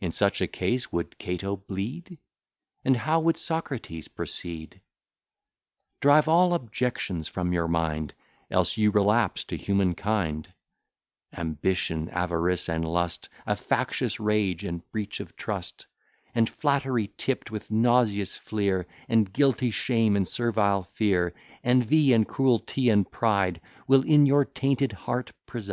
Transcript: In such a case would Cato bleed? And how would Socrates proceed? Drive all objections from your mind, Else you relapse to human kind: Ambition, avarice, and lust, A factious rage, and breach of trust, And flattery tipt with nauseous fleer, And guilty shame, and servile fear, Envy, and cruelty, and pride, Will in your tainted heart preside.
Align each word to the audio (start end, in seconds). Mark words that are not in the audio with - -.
In 0.00 0.10
such 0.10 0.40
a 0.40 0.48
case 0.48 0.90
would 0.90 1.18
Cato 1.18 1.54
bleed? 1.54 2.18
And 2.84 2.96
how 2.96 3.20
would 3.20 3.36
Socrates 3.36 4.08
proceed? 4.08 4.80
Drive 6.00 6.26
all 6.26 6.52
objections 6.54 7.28
from 7.28 7.52
your 7.52 7.68
mind, 7.68 8.12
Else 8.50 8.76
you 8.76 8.90
relapse 8.90 9.44
to 9.44 9.56
human 9.56 9.94
kind: 9.94 10.52
Ambition, 11.32 12.08
avarice, 12.08 12.68
and 12.68 12.84
lust, 12.84 13.28
A 13.46 13.54
factious 13.54 14.18
rage, 14.18 14.64
and 14.64 14.84
breach 14.90 15.20
of 15.20 15.36
trust, 15.36 15.86
And 16.34 16.50
flattery 16.50 17.12
tipt 17.16 17.52
with 17.52 17.70
nauseous 17.70 18.36
fleer, 18.36 18.88
And 19.08 19.32
guilty 19.32 19.70
shame, 19.70 20.16
and 20.16 20.26
servile 20.26 20.82
fear, 20.82 21.34
Envy, 21.62 22.12
and 22.12 22.26
cruelty, 22.26 22.88
and 22.88 23.08
pride, 23.08 23.60
Will 23.86 24.02
in 24.02 24.26
your 24.26 24.44
tainted 24.44 24.90
heart 24.90 25.30
preside. 25.46 25.70